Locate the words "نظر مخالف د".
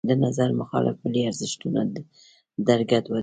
0.23-1.01